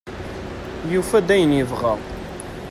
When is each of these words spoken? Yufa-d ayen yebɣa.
Yufa-d 0.91 1.27
ayen 1.35 1.57
yebɣa. 1.57 1.93